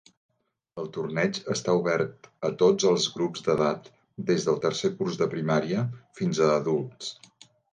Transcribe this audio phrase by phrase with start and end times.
[0.83, 3.93] El torneig està obert a tots els grups d'edat,
[4.31, 5.85] des del tercer curs de primària
[6.23, 7.17] fins a adults.